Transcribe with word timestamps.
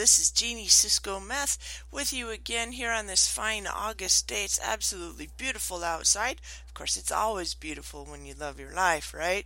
This 0.00 0.18
is 0.18 0.30
Jeannie 0.30 0.66
Cisco 0.66 1.20
Meth 1.20 1.84
with 1.90 2.10
you 2.10 2.30
again 2.30 2.72
here 2.72 2.90
on 2.90 3.06
this 3.06 3.28
fine 3.28 3.66
August 3.66 4.26
day. 4.28 4.44
It's 4.44 4.58
absolutely 4.58 5.28
beautiful 5.36 5.84
outside. 5.84 6.40
Of 6.66 6.72
course, 6.72 6.96
it's 6.96 7.12
always 7.12 7.52
beautiful 7.52 8.06
when 8.06 8.24
you 8.24 8.32
love 8.32 8.58
your 8.58 8.72
life, 8.72 9.12
right? 9.12 9.44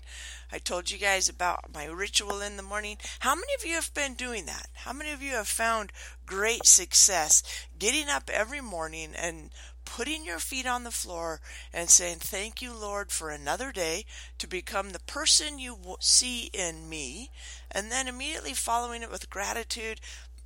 I 0.52 0.58
told 0.58 0.92
you 0.92 0.98
guys 0.98 1.28
about 1.28 1.74
my 1.74 1.86
ritual 1.86 2.40
in 2.40 2.56
the 2.56 2.62
morning. 2.62 2.98
How 3.18 3.34
many 3.34 3.52
of 3.58 3.66
you 3.66 3.74
have 3.74 3.92
been 3.94 4.14
doing 4.14 4.46
that? 4.46 4.68
How 4.74 4.92
many 4.92 5.10
of 5.10 5.20
you 5.20 5.32
have 5.32 5.48
found 5.48 5.90
great 6.24 6.66
success 6.66 7.42
getting 7.76 8.08
up 8.08 8.30
every 8.32 8.60
morning 8.60 9.12
and 9.20 9.50
putting 9.84 10.24
your 10.24 10.38
feet 10.38 10.66
on 10.66 10.84
the 10.84 10.92
floor 10.92 11.40
and 11.72 11.90
saying, 11.90 12.18
Thank 12.20 12.62
you, 12.62 12.72
Lord, 12.72 13.10
for 13.10 13.30
another 13.30 13.72
day 13.72 14.04
to 14.38 14.46
become 14.46 14.90
the 14.90 15.00
person 15.00 15.58
you 15.58 15.76
see 15.98 16.48
in 16.52 16.88
me, 16.88 17.30
and 17.72 17.90
then 17.90 18.06
immediately 18.06 18.54
following 18.54 19.02
it 19.02 19.10
with 19.10 19.30
gratitude 19.30 20.00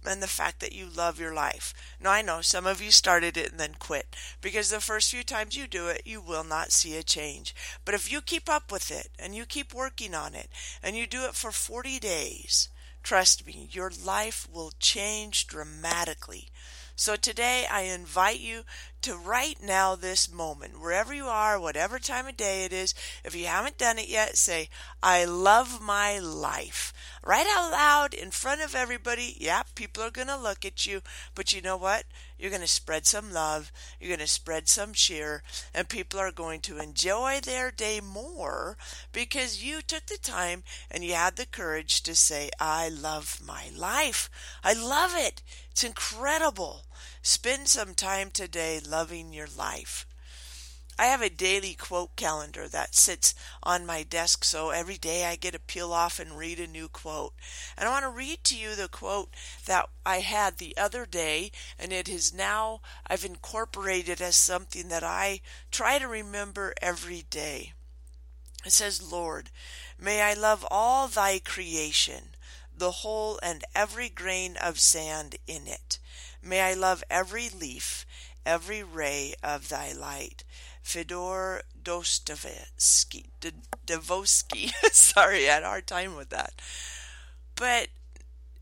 and 0.05 0.23
the 0.23 0.27
fact 0.27 0.61
that 0.61 0.73
you 0.73 0.87
love 0.87 1.19
your 1.19 1.35
life. 1.35 1.75
Now, 2.01 2.11
I 2.11 2.23
know 2.23 2.41
some 2.41 2.67
of 2.67 2.81
you 2.81 2.91
started 2.91 3.37
it 3.37 3.51
and 3.51 3.61
then 3.61 3.75
quit 3.79 4.17
because 4.41 4.71
the 4.71 4.81
first 4.81 5.11
few 5.11 5.23
times 5.23 5.57
you 5.57 5.67
do 5.67 5.89
it, 5.89 6.03
you 6.05 6.21
will 6.21 6.45
not 6.45 6.73
see 6.73 6.97
a 6.97 7.03
change. 7.03 7.55
But 7.85 7.95
if 7.95 8.11
you 8.11 8.21
keep 8.21 8.49
up 8.49 8.71
with 8.71 8.91
it 8.91 9.09
and 9.19 9.35
you 9.35 9.45
keep 9.45 9.75
working 9.75 10.15
on 10.15 10.35
it 10.35 10.49
and 10.83 10.97
you 10.97 11.07
do 11.07 11.25
it 11.25 11.35
for 11.35 11.51
40 11.51 11.99
days, 11.99 12.69
trust 13.03 13.47
me, 13.47 13.69
your 13.71 13.91
life 14.05 14.49
will 14.53 14.73
change 14.79 15.47
dramatically. 15.47 16.49
So 17.01 17.15
today 17.15 17.65
I 17.71 17.83
invite 17.83 18.41
you 18.41 18.63
to 19.03 19.17
right 19.17 19.57
now, 19.63 19.95
this 19.95 20.33
moment, 20.33 20.81
wherever 20.81 21.15
you 21.15 21.27
are, 21.27 21.61
whatever 21.61 21.99
time 21.99 22.27
of 22.27 22.37
day 22.37 22.65
it 22.65 22.73
is, 22.73 22.95
if 23.25 23.35
you 23.35 23.47
haven't 23.47 23.79
done 23.79 23.99
it 23.99 24.09
yet, 24.09 24.37
say, 24.37 24.69
I 25.03 25.25
love 25.25 25.81
my 25.81 26.19
life. 26.19 26.93
Right 27.25 27.47
out 27.47 27.71
loud 27.71 28.15
in 28.15 28.31
front 28.31 28.63
of 28.63 28.75
everybody. 28.75 29.37
Yeah, 29.39 29.63
people 29.75 30.03
are 30.03 30.11
going 30.11 30.29
to 30.29 30.37
look 30.37 30.65
at 30.65 30.87
you, 30.87 31.03
but 31.35 31.53
you 31.53 31.61
know 31.61 31.77
what? 31.77 32.05
You're 32.39 32.51
going 32.51 32.63
to 32.63 32.69
spread 32.69 33.07
some 33.07 33.33
love. 33.33 33.73
You're 34.01 34.09
going 34.09 34.21
to 34.21 34.27
spread 34.27 34.69
some 34.69 34.93
cheer, 34.93 35.43
and 35.75 35.89
people 35.89 36.21
are 36.21 36.31
going 36.31 36.61
to 36.63 36.79
enjoy 36.79 37.41
their 37.43 37.71
day 37.71 38.01
more 38.01 38.77
because 39.13 39.63
you 39.63 39.83
took 39.83 40.07
the 40.07 40.19
time 40.19 40.63
and 40.91 41.05
you 41.05 41.15
had 41.15 41.37
the 41.37 41.47
courage 41.47 42.03
to 42.03 42.15
say, 42.15 42.51
I 42.61 42.89
love 42.89 43.41
my 43.45 43.71
life. 43.77 44.31
I 44.63 44.73
love 44.73 45.13
it. 45.17 45.43
It's 45.71 45.85
incredible. 45.85 46.85
Spend 47.23 47.69
some 47.69 47.95
time 47.95 48.31
today 48.31 48.81
loving 48.81 49.33
your 49.33 49.49
life. 49.57 50.07
I 51.01 51.07
have 51.07 51.23
a 51.23 51.31
daily 51.31 51.75
quote 51.75 52.17
calendar 52.17 52.67
that 52.67 52.97
sits 52.97 53.33
on 53.63 53.87
my 53.87 54.03
desk, 54.03 54.43
so 54.43 54.71
every 54.71 54.97
day 54.97 55.27
I 55.27 55.37
get 55.37 55.53
to 55.53 55.61
peel 55.61 55.93
off 55.93 56.19
and 56.19 56.37
read 56.37 56.59
a 56.59 56.67
new 56.67 56.89
quote. 56.89 57.35
And 57.77 57.89
I 57.89 57.93
want 57.93 58.03
to 58.03 58.11
read 58.11 58.43
to 58.45 58.57
you 58.57 58.75
the 58.75 58.89
quote 58.89 59.33
that 59.67 59.89
I 60.05 60.19
had 60.19 60.59
the 60.59 60.77
other 60.77 61.07
day, 61.07 61.53
and 61.79 61.93
it 61.93 62.09
is 62.09 62.35
now 62.35 62.81
I've 63.07 63.25
incorporated 63.25 64.21
as 64.21 64.35
something 64.35 64.89
that 64.89 65.05
I 65.05 65.41
try 65.71 66.01
to 66.01 66.09
remember 66.09 66.75
every 66.83 67.23
day. 67.31 67.75
It 68.67 68.73
says, 68.73 69.01
Lord, 69.01 69.51
may 70.01 70.21
I 70.21 70.35
love 70.35 70.67
all 70.69 71.07
thy 71.07 71.39
creation, 71.39 72.35
the 72.77 72.91
whole 72.91 73.39
and 73.41 73.65
every 73.73 74.09
grain 74.09 74.57
of 74.57 74.81
sand 74.81 75.37
in 75.47 75.69
it. 75.69 76.01
May 76.49 76.63
I 76.63 76.75
love 76.75 77.05
every 77.11 77.49
leaf, 77.51 78.07
every 78.47 78.83
ray 78.83 79.35
of 79.43 79.69
thy 79.69 79.93
light. 79.93 80.45
Fedor 80.83 81.63
Dostoevsky, 81.83 83.27
Devosky. 83.87 84.73
Sorry, 84.93 85.49
I 85.49 85.55
had 85.55 85.63
a 85.63 85.67
hard 85.67 85.87
time 85.87 86.17
with 86.17 86.31
that. 86.31 86.55
But 87.55 87.89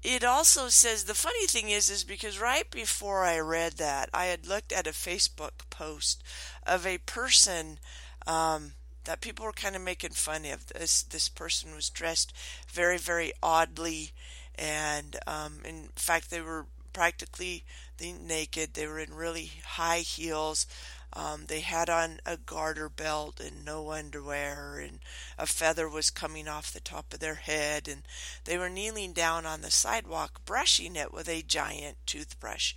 it 0.03 0.25
also 0.25 0.69
says 0.69 1.05
the 1.05 1.15
funny 1.15 1.47
thing 1.47 1.69
is 1.71 1.91
is 1.91 2.05
because 2.05 2.39
right 2.41 2.69
before 2.71 3.25
I 3.25 3.39
read 3.39 3.75
that, 3.75 4.09
I 4.13 4.27
had 4.27 4.47
looked 4.47 4.73
at 4.73 4.87
a 4.87 4.91
Facebook 4.91 5.69
post 5.71 6.23
of 6.67 6.87
a 6.87 6.99
person 6.99 7.79
um, 8.27 8.73
that 9.05 9.21
people 9.21 9.45
were 9.45 9.53
kind 9.53 9.77
of 9.77 9.83
making 9.83 10.11
fun 10.11 10.45
of. 10.47 10.67
This 10.67 11.03
this 11.03 11.29
person 11.29 11.75
was 11.75 11.91
dressed 11.91 12.33
very 12.69 12.99
very 12.99 13.33
oddly, 13.43 14.13
and 14.57 15.17
um, 15.27 15.61
in 15.65 15.89
fact 15.97 16.31
they 16.31 16.41
were 16.41 16.67
practically 16.97 17.63
naked. 18.01 18.73
They 18.73 18.87
were 18.87 18.99
in 18.99 19.13
really 19.13 19.53
high 19.67 19.99
heels. 19.99 20.67
Um, 21.13 21.45
they 21.47 21.61
had 21.61 21.91
on 21.91 22.21
a 22.25 22.39
garter 22.39 22.89
belt 22.89 23.39
and 23.39 23.67
no 23.67 23.93
underwear, 23.93 24.79
and 24.79 25.01
a 25.39 25.45
feather 25.45 25.91
was 25.91 26.09
coming 26.09 26.49
off 26.49 26.73
the 26.73 26.81
top 26.81 27.13
of 27.13 27.21
their 27.21 27.35
head, 27.35 27.87
and 27.87 28.03
they 28.45 28.57
were 28.57 28.71
kneeling 28.71 29.13
down 29.13 29.45
on 29.45 29.61
the 29.61 29.71
sidewalk, 29.71 30.41
brushing 30.47 30.97
it 30.97 31.13
with 31.13 31.29
a 31.29 31.43
giant 31.43 31.99
toothbrush. 32.07 32.73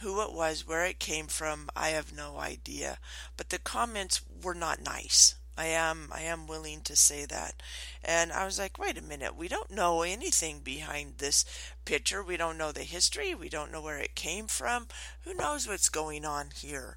Who 0.00 0.20
it 0.22 0.32
was, 0.32 0.66
where 0.66 0.84
it 0.84 0.98
came 0.98 1.28
from, 1.28 1.70
I 1.76 1.90
have 1.90 2.12
no 2.12 2.38
idea, 2.38 2.98
but 3.36 3.50
the 3.50 3.58
comments 3.58 4.20
were 4.42 4.54
not 4.54 4.82
nice. 4.82 5.36
I 5.56 5.66
am 5.66 6.08
I 6.12 6.22
am 6.22 6.46
willing 6.46 6.80
to 6.82 6.96
say 6.96 7.24
that. 7.26 7.62
And 8.02 8.32
I 8.32 8.44
was 8.44 8.58
like, 8.58 8.78
wait 8.78 8.98
a 8.98 9.02
minute, 9.02 9.36
we 9.36 9.48
don't 9.48 9.70
know 9.70 10.02
anything 10.02 10.60
behind 10.60 11.18
this 11.18 11.44
picture. 11.84 12.22
We 12.22 12.36
don't 12.36 12.58
know 12.58 12.72
the 12.72 12.82
history. 12.82 13.34
We 13.34 13.48
don't 13.48 13.72
know 13.72 13.82
where 13.82 13.98
it 13.98 14.14
came 14.14 14.46
from. 14.46 14.88
Who 15.22 15.34
knows 15.34 15.66
what's 15.68 15.88
going 15.88 16.24
on 16.24 16.48
here? 16.54 16.96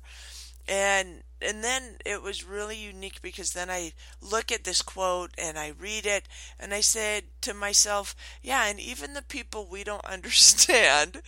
And 0.67 1.23
and 1.41 1.63
then 1.63 1.97
it 2.03 2.23
was 2.23 2.43
really 2.43 2.77
unique 2.77 3.21
because 3.21 3.53
then 3.53 3.69
I 3.69 3.93
look 4.21 4.51
at 4.51 4.63
this 4.63 4.81
quote 4.81 5.31
and 5.37 5.57
I 5.57 5.69
read 5.79 6.05
it 6.05 6.27
and 6.59 6.73
I 6.73 6.81
said 6.81 7.25
to 7.41 7.53
myself, 7.53 8.15
yeah, 8.41 8.65
and 8.65 8.79
even 8.79 9.13
the 9.13 9.21
people 9.21 9.67
we 9.67 9.83
don't 9.83 10.03
understand 10.17 11.21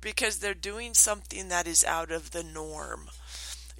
because 0.00 0.38
they're 0.38 0.54
doing 0.54 0.94
something 0.94 1.48
that 1.48 1.66
is 1.66 1.84
out 1.84 2.10
of 2.10 2.32
the 2.32 2.42
norm 2.42 3.08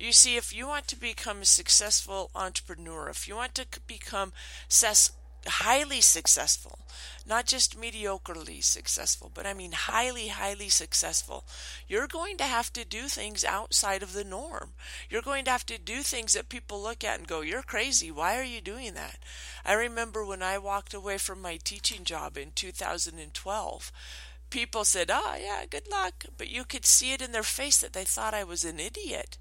you 0.02 0.12
see, 0.12 0.36
if 0.36 0.54
you 0.54 0.66
want 0.66 0.88
to 0.88 0.96
become 0.96 1.42
a 1.42 1.46
successful 1.46 2.30
entrepreneur, 2.34 3.08
if 3.08 3.28
you 3.28 3.36
want 3.36 3.54
to 3.54 3.66
become 3.86 4.32
ses- 4.68 5.12
highly 5.46 6.00
successful, 6.00 6.78
not 7.26 7.46
just 7.46 7.80
mediocrely 7.80 8.62
successful, 8.62 9.30
but 9.32 9.46
I 9.46 9.54
mean 9.54 9.72
highly, 9.72 10.28
highly 10.28 10.68
successful, 10.68 11.44
you're 11.88 12.06
going 12.06 12.36
to 12.38 12.44
have 12.44 12.72
to 12.74 12.84
do 12.84 13.02
things 13.02 13.44
outside 13.44 14.02
of 14.02 14.12
the 14.12 14.24
norm. 14.24 14.72
You're 15.10 15.22
going 15.22 15.44
to 15.46 15.50
have 15.50 15.66
to 15.66 15.78
do 15.78 16.02
things 16.02 16.34
that 16.34 16.48
people 16.48 16.82
look 16.82 17.04
at 17.04 17.18
and 17.18 17.28
go, 17.28 17.40
You're 17.40 17.62
crazy. 17.62 18.10
Why 18.10 18.38
are 18.38 18.44
you 18.44 18.60
doing 18.60 18.94
that? 18.94 19.18
I 19.64 19.72
remember 19.72 20.24
when 20.24 20.42
I 20.42 20.58
walked 20.58 20.94
away 20.94 21.18
from 21.18 21.40
my 21.40 21.58
teaching 21.62 22.04
job 22.04 22.36
in 22.36 22.52
2012 22.54 23.92
people 24.52 24.84
said, 24.84 25.10
Oh, 25.10 25.34
yeah, 25.40 25.64
good 25.68 25.90
luck. 25.90 26.26
But 26.36 26.50
you 26.50 26.64
could 26.64 26.84
see 26.84 27.12
it 27.12 27.22
in 27.22 27.32
their 27.32 27.42
face 27.42 27.80
that 27.80 27.94
they 27.94 28.04
thought 28.04 28.34
I 28.34 28.44
was 28.44 28.64
an 28.64 28.78
idiot. 28.78 29.38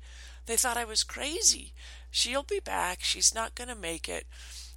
They 0.52 0.58
thought 0.58 0.76
I 0.76 0.84
was 0.84 1.06
crazy. 1.06 1.72
She'll 2.10 2.44
be 2.44 2.60
back. 2.60 3.04
She's 3.04 3.34
not 3.34 3.56
going 3.56 3.70
to 3.70 3.74
make 3.74 4.10
it. 4.10 4.28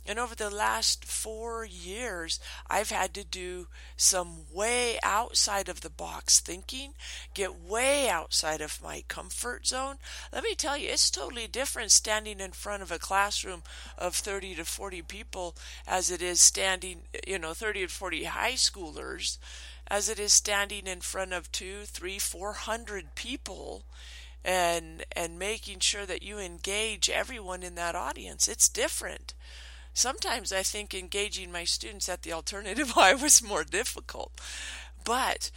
And 0.07 0.21
over 0.21 0.37
the 0.37 0.49
last 0.49 1.05
four 1.05 1.65
years, 1.65 2.39
I've 2.71 2.91
had 2.91 3.13
to 3.15 3.25
do 3.25 3.67
some 3.97 4.45
way 4.53 5.01
outside 5.03 5.69
of 5.69 5.81
the 5.81 5.91
box 5.91 6.39
thinking, 6.39 6.93
get 7.35 7.61
way 7.61 8.09
outside 8.09 8.61
of 8.61 8.81
my 8.85 9.03
comfort 9.09 9.67
zone. 9.67 9.97
Let 10.33 10.45
me 10.45 10.55
tell 10.55 10.77
you, 10.77 10.91
it's 10.91 11.11
totally 11.11 11.49
different 11.49 11.91
standing 11.91 12.39
in 12.39 12.53
front 12.53 12.85
of 12.85 12.93
a 12.93 12.99
classroom 13.01 13.65
of 13.99 14.15
30 14.15 14.55
to 14.55 14.65
40 14.65 15.03
people 15.03 15.57
as 15.89 16.09
it 16.09 16.23
is 16.23 16.41
standing, 16.41 17.01
you 17.27 17.41
know, 17.41 17.53
30 17.53 17.89
to 17.89 17.93
40 17.93 18.25
high 18.25 18.53
schoolers, 18.53 19.39
as 19.89 20.09
it 20.09 20.21
is 20.21 20.33
standing 20.33 20.87
in 20.87 21.01
front 21.01 21.33
of 21.33 21.51
two, 21.51 21.83
three, 21.83 22.21
four 22.21 22.53
hundred 22.53 23.17
people 23.17 23.83
and 24.45 25.05
and 25.13 25.39
making 25.39 25.81
sure 25.81 26.07
that 26.07 26.23
you 26.23 26.39
engage 26.39 27.09
everyone 27.09 27.63
in 27.63 27.75
that 27.77 27.95
audience. 27.95 28.49
It's 28.49 28.69
different. 28.69 29.35
Sometimes 29.95 30.53
I 30.53 30.63
think 30.63 30.93
engaging 30.93 31.53
my 31.53 31.65
students 31.65 32.09
at 32.09 32.23
the 32.23 32.33
alternative 32.33 32.93
Y 32.97 33.15
was 33.15 33.43
more 33.43 33.65
difficult. 33.65 34.33
But 35.05 35.51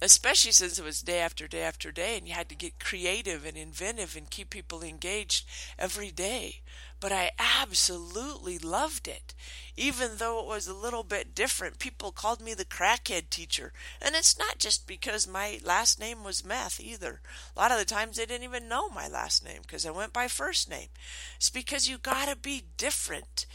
especially 0.00 0.52
since 0.52 0.78
it 0.78 0.84
was 0.84 1.02
day 1.02 1.20
after 1.20 1.48
day 1.48 1.62
after 1.62 1.90
day 1.90 2.16
and 2.16 2.28
you 2.28 2.34
had 2.34 2.48
to 2.48 2.54
get 2.54 2.78
creative 2.78 3.44
and 3.44 3.56
inventive 3.56 4.16
and 4.16 4.30
keep 4.30 4.50
people 4.50 4.82
engaged 4.82 5.46
every 5.78 6.10
day. 6.10 6.60
But 7.00 7.12
I 7.12 7.30
absolutely 7.38 8.58
loved 8.58 9.06
it. 9.06 9.32
Even 9.76 10.16
though 10.16 10.40
it 10.40 10.46
was 10.46 10.66
a 10.66 10.74
little 10.74 11.04
bit 11.04 11.34
different, 11.34 11.78
people 11.78 12.10
called 12.10 12.40
me 12.40 12.54
the 12.54 12.64
crackhead 12.64 13.30
teacher. 13.30 13.72
And 14.02 14.16
it's 14.16 14.36
not 14.36 14.58
just 14.58 14.86
because 14.88 15.28
my 15.28 15.60
last 15.64 16.00
name 16.00 16.24
was 16.24 16.44
Meth 16.44 16.80
either. 16.80 17.20
A 17.54 17.60
lot 17.60 17.70
of 17.70 17.78
the 17.78 17.84
times 17.84 18.16
they 18.16 18.26
didn't 18.26 18.42
even 18.42 18.68
know 18.68 18.88
my 18.88 19.06
last 19.06 19.44
name 19.44 19.62
because 19.62 19.86
I 19.86 19.92
went 19.92 20.12
by 20.12 20.26
first 20.26 20.68
name. 20.68 20.88
It's 21.36 21.50
because 21.50 21.88
you 21.88 21.98
gotta 21.98 22.34
be 22.34 22.64
different 22.76 23.46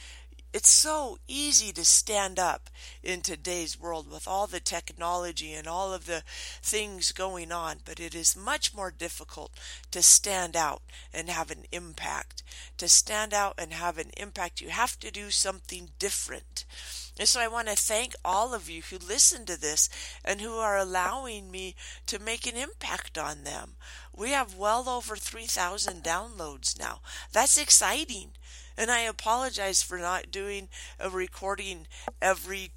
it's 0.53 0.69
so 0.69 1.17
easy 1.27 1.71
to 1.73 1.83
stand 1.83 2.37
up 2.37 2.69
in 3.01 3.21
today's 3.21 3.79
world 3.79 4.09
with 4.09 4.27
all 4.27 4.45
the 4.45 4.59
technology 4.59 5.51
and 5.53 5.67
all 5.67 5.91
of 5.91 6.05
the 6.05 6.21
things 6.61 7.11
going 7.11 7.51
on, 7.51 7.77
but 7.83 7.99
it 7.99 8.13
is 8.13 8.37
much 8.37 8.73
more 8.73 8.91
difficult 8.91 9.51
to 9.89 10.03
stand 10.03 10.55
out 10.55 10.83
and 11.11 11.27
have 11.27 11.49
an 11.49 11.63
impact. 11.71 12.43
To 12.77 12.87
stand 12.87 13.33
out 13.33 13.55
and 13.57 13.73
have 13.73 13.97
an 13.97 14.11
impact, 14.15 14.61
you 14.61 14.69
have 14.69 14.99
to 14.99 15.09
do 15.09 15.31
something 15.31 15.89
different. 15.97 16.65
And 17.17 17.27
so 17.27 17.39
I 17.39 17.47
want 17.47 17.67
to 17.67 17.75
thank 17.75 18.15
all 18.23 18.53
of 18.53 18.69
you 18.69 18.83
who 18.83 18.97
listen 18.97 19.45
to 19.45 19.59
this 19.59 19.89
and 20.23 20.39
who 20.39 20.53
are 20.53 20.77
allowing 20.77 21.49
me 21.49 21.75
to 22.07 22.19
make 22.19 22.45
an 22.45 22.57
impact 22.57 23.17
on 23.17 23.43
them. 23.43 23.71
We 24.15 24.29
have 24.29 24.55
well 24.55 24.87
over 24.87 25.15
3,000 25.15 26.03
downloads 26.03 26.79
now. 26.79 26.99
That's 27.31 27.57
exciting. 27.57 28.31
And 28.77 28.89
I 28.89 29.01
apologize 29.01 29.83
for 29.83 29.97
not 29.97 30.31
doing 30.31 30.69
a 30.99 31.09
recording 31.09 31.87
every 32.21 32.71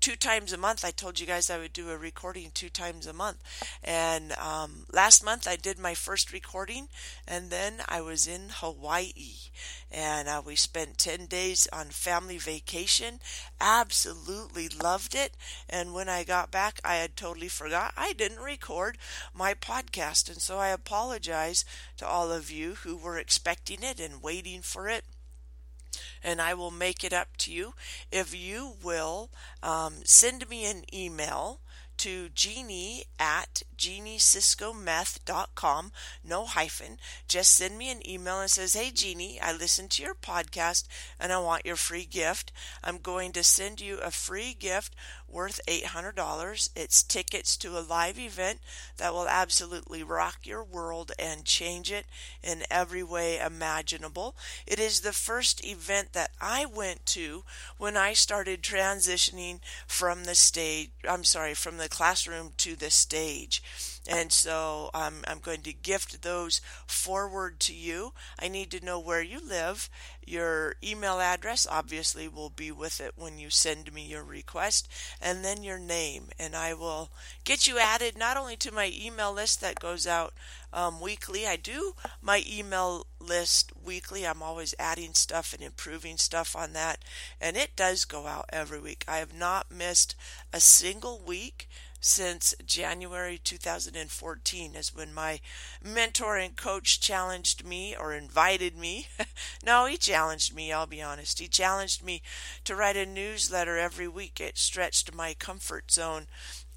two 0.00 0.16
times 0.16 0.52
a 0.52 0.56
month. 0.56 0.84
I 0.84 0.90
told 0.90 1.20
you 1.20 1.26
guys 1.26 1.50
I 1.50 1.58
would 1.58 1.72
do 1.72 1.90
a 1.90 1.98
recording 1.98 2.50
two 2.52 2.68
times 2.68 3.06
a 3.06 3.12
month. 3.12 3.38
And 3.82 4.32
um, 4.32 4.86
last 4.92 5.24
month 5.24 5.46
I 5.46 5.56
did 5.56 5.78
my 5.78 5.94
first 5.94 6.32
recording, 6.32 6.88
and 7.26 7.50
then 7.50 7.74
I 7.88 8.00
was 8.00 8.26
in 8.26 8.48
Hawaii. 8.50 9.50
And 9.90 10.28
uh, 10.28 10.42
we 10.44 10.56
spent 10.56 10.98
10 10.98 11.26
days 11.26 11.68
on 11.72 11.86
family 11.86 12.38
vacation. 12.38 13.20
Absolutely 13.60 14.68
loved 14.68 15.14
it. 15.14 15.34
And 15.68 15.94
when 15.94 16.08
I 16.08 16.24
got 16.24 16.50
back, 16.50 16.80
I 16.84 16.96
had 16.96 17.16
totally 17.16 17.48
forgot 17.48 17.92
I 17.96 18.12
didn't 18.12 18.40
record 18.40 18.98
my 19.34 19.54
podcast. 19.54 20.28
And 20.28 20.40
so 20.40 20.58
I 20.58 20.68
apologize 20.68 21.64
to 21.98 22.06
all 22.06 22.32
of 22.32 22.50
you 22.50 22.74
who 22.76 22.96
were 22.96 23.18
expecting 23.18 23.82
it 23.82 24.00
and 24.00 24.22
waiting 24.22 24.62
for 24.62 24.88
it 24.88 25.04
and 26.22 26.40
I 26.40 26.54
will 26.54 26.70
make 26.70 27.04
it 27.04 27.12
up 27.12 27.36
to 27.38 27.52
you. 27.52 27.74
If 28.10 28.34
you 28.34 28.74
will 28.82 29.30
um, 29.62 29.94
send 30.04 30.48
me 30.48 30.64
an 30.70 30.82
email 30.92 31.60
to 31.98 32.30
Jeannie 32.30 33.04
at 33.18 33.62
jeannieciscometh.com, 33.76 35.92
no 36.24 36.46
hyphen. 36.46 36.98
Just 37.26 37.54
send 37.54 37.76
me 37.78 37.90
an 37.90 38.08
email 38.08 38.40
and 38.40 38.50
says, 38.50 38.74
Hey 38.74 38.90
Jeannie, 38.90 39.40
I 39.40 39.52
listened 39.52 39.90
to 39.92 40.02
your 40.02 40.14
podcast 40.14 40.86
and 41.20 41.32
I 41.32 41.38
want 41.38 41.66
your 41.66 41.76
free 41.76 42.04
gift. 42.04 42.52
I'm 42.82 42.98
going 42.98 43.32
to 43.32 43.42
send 43.42 43.80
you 43.80 43.98
a 43.98 44.10
free 44.10 44.54
gift 44.58 44.94
worth 45.28 45.60
$800. 45.68 46.70
It's 46.74 47.02
tickets 47.02 47.56
to 47.58 47.78
a 47.78 47.80
live 47.80 48.18
event 48.18 48.60
that 48.96 49.12
will 49.12 49.28
absolutely 49.28 50.02
rock 50.02 50.38
your 50.44 50.64
world 50.64 51.12
and 51.18 51.44
change 51.44 51.92
it 51.92 52.06
in 52.42 52.62
every 52.70 53.02
way 53.02 53.38
imaginable. 53.38 54.34
It 54.66 54.78
is 54.78 55.00
the 55.00 55.12
first 55.12 55.64
event 55.64 56.12
that 56.14 56.30
I 56.40 56.64
went 56.64 57.04
to 57.06 57.44
when 57.76 57.96
I 57.96 58.14
started 58.14 58.62
transitioning 58.62 59.60
from 59.86 60.24
the 60.24 60.34
stage, 60.34 60.90
I'm 61.08 61.24
sorry, 61.24 61.54
from 61.54 61.76
the 61.76 61.87
classroom 61.88 62.52
to 62.58 62.76
the 62.76 62.90
stage. 62.90 63.62
And 64.08 64.32
so 64.32 64.88
um, 64.94 65.16
I'm 65.28 65.38
going 65.38 65.60
to 65.62 65.72
gift 65.74 66.22
those 66.22 66.62
forward 66.86 67.60
to 67.60 67.74
you. 67.74 68.14
I 68.40 68.48
need 68.48 68.70
to 68.70 68.84
know 68.84 68.98
where 68.98 69.20
you 69.22 69.38
live. 69.46 69.90
Your 70.26 70.76
email 70.82 71.20
address 71.20 71.66
obviously 71.70 72.26
will 72.26 72.48
be 72.48 72.72
with 72.72 73.00
it 73.02 73.12
when 73.16 73.38
you 73.38 73.50
send 73.50 73.92
me 73.92 74.06
your 74.06 74.24
request, 74.24 74.88
and 75.20 75.44
then 75.44 75.62
your 75.62 75.78
name. 75.78 76.28
And 76.38 76.56
I 76.56 76.72
will 76.72 77.10
get 77.44 77.66
you 77.66 77.78
added 77.78 78.16
not 78.16 78.38
only 78.38 78.56
to 78.56 78.72
my 78.72 78.90
email 78.94 79.32
list 79.32 79.60
that 79.60 79.78
goes 79.80 80.06
out 80.06 80.32
um, 80.72 81.00
weekly, 81.00 81.46
I 81.46 81.56
do 81.56 81.94
my 82.22 82.42
email 82.50 83.06
list 83.20 83.72
weekly. 83.84 84.26
I'm 84.26 84.42
always 84.42 84.74
adding 84.78 85.12
stuff 85.14 85.52
and 85.52 85.62
improving 85.62 86.16
stuff 86.16 86.56
on 86.56 86.72
that, 86.72 86.98
and 87.40 87.56
it 87.56 87.76
does 87.76 88.04
go 88.04 88.26
out 88.26 88.46
every 88.52 88.80
week. 88.80 89.04
I 89.06 89.18
have 89.18 89.34
not 89.34 89.70
missed 89.70 90.14
a 90.52 90.60
single 90.60 91.20
week 91.20 91.68
since 92.00 92.54
January 92.64 93.38
2014 93.42 94.74
is 94.74 94.94
when 94.94 95.12
my 95.12 95.40
mentor 95.82 96.36
and 96.36 96.56
coach 96.56 97.00
challenged 97.00 97.64
me 97.64 97.96
or 97.96 98.14
invited 98.14 98.76
me. 98.76 99.08
no, 99.64 99.86
he 99.86 99.96
challenged 99.96 100.54
me, 100.54 100.72
I'll 100.72 100.86
be 100.86 101.02
honest. 101.02 101.38
He 101.38 101.48
challenged 101.48 102.04
me 102.04 102.22
to 102.64 102.76
write 102.76 102.96
a 102.96 103.06
newsletter 103.06 103.78
every 103.78 104.08
week. 104.08 104.40
It 104.40 104.58
stretched 104.58 105.14
my 105.14 105.34
comfort 105.34 105.90
zone 105.90 106.26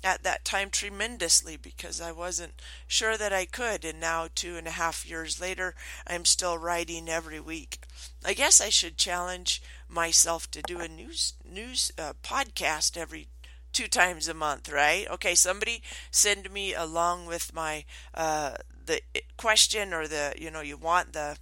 at 0.03 0.23
that 0.23 0.44
time 0.44 0.69
tremendously 0.69 1.57
because 1.57 2.01
I 2.01 2.12
wasn't 2.12 2.62
sure 2.88 3.18
that 3.18 3.33
I 3.33 3.45
could. 3.45 3.85
And 3.85 4.00
now, 4.00 4.27
two 4.33 4.57
and 4.57 4.68
a 4.68 4.71
half 4.71 5.06
years 5.07 5.39
later, 5.39 5.75
I'm 6.07 6.25
still 6.25 6.57
writing 6.57 7.07
every 7.07 7.39
week. 7.39 7.83
I 8.25 8.33
guess 8.33 8.59
I 8.59 8.69
should 8.69 8.97
challenge 8.97 9.62
myself 9.88 10.50
to 10.51 10.62
do 10.62 10.79
a 10.79 10.88
news 10.88 11.33
news 11.45 11.91
uh, 11.97 12.13
podcast 12.23 12.97
every 12.97 13.27
two 13.73 13.88
times 13.88 14.27
a 14.27 14.33
month, 14.33 14.71
right? 14.71 15.07
Okay, 15.09 15.35
somebody 15.35 15.81
send 16.12 16.51
me 16.51 16.73
along 16.73 17.25
with 17.25 17.53
my 17.53 17.85
uh, 18.13 18.56
the 18.85 19.01
question 19.38 19.94
or 19.94 20.07
the 20.07 20.33
you 20.38 20.51
know 20.51 20.62
you 20.62 20.77
want 20.77 21.13
the 21.13 21.38